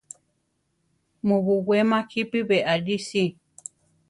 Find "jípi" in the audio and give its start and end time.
2.09-2.39